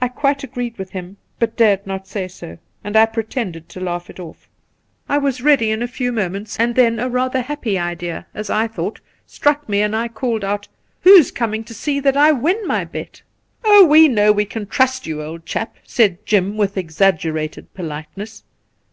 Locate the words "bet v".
12.84-13.62